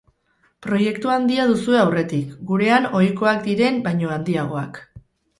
Proiektu 0.67 1.09
handia 1.15 1.43
duzue 1.49 1.75
aurretik, 1.81 2.31
gurean 2.51 2.87
ohikoak 3.01 3.43
diren 3.49 3.77
baino 3.89 4.11
handiagoak. 4.15 4.81